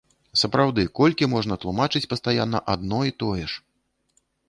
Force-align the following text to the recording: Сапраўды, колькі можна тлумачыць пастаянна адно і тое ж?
Сапраўды, 0.41 0.85
колькі 0.99 1.29
можна 1.35 1.59
тлумачыць 1.65 2.03
пастаянна 2.17 2.65
адно 2.77 2.99
і 3.11 3.17
тое 3.25 3.41
ж? 3.45 3.65